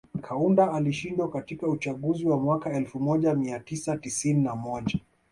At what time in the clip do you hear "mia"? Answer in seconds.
3.35-3.59